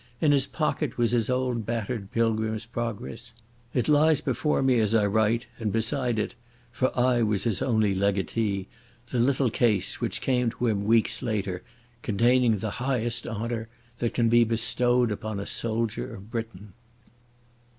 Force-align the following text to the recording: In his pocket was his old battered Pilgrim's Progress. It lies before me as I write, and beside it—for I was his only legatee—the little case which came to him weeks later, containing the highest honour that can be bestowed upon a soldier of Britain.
In 0.19 0.31
his 0.31 0.47
pocket 0.47 0.97
was 0.97 1.11
his 1.11 1.29
old 1.29 1.63
battered 1.63 2.11
Pilgrim's 2.11 2.65
Progress. 2.65 3.33
It 3.71 3.87
lies 3.87 4.19
before 4.19 4.63
me 4.63 4.79
as 4.79 4.95
I 4.95 5.05
write, 5.05 5.45
and 5.59 5.71
beside 5.71 6.17
it—for 6.17 6.91
I 6.99 7.21
was 7.21 7.43
his 7.43 7.61
only 7.61 7.93
legatee—the 7.93 9.19
little 9.19 9.51
case 9.51 10.01
which 10.01 10.19
came 10.19 10.49
to 10.49 10.65
him 10.65 10.85
weeks 10.85 11.21
later, 11.21 11.61
containing 12.01 12.57
the 12.57 12.71
highest 12.71 13.27
honour 13.27 13.67
that 13.99 14.15
can 14.15 14.27
be 14.27 14.43
bestowed 14.43 15.11
upon 15.11 15.39
a 15.39 15.45
soldier 15.45 16.15
of 16.15 16.31
Britain. 16.31 16.73